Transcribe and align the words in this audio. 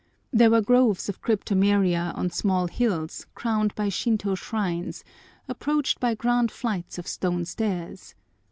There 0.33 0.49
were 0.49 0.61
groves 0.63 1.09
of 1.09 1.21
cryptomeria 1.21 2.11
on 2.15 2.31
small 2.31 2.65
hills 2.65 3.27
crowned 3.35 3.75
by 3.75 3.89
Shintô 3.89 4.35
shrines, 4.35 5.03
approached 5.47 5.99
by 5.99 6.15
grand 6.15 6.51
flights 6.51 6.97
of 6.97 7.05
stone 7.07 7.45
stairs. 7.45 8.15